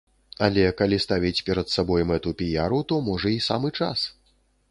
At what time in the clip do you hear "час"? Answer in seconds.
3.81-4.09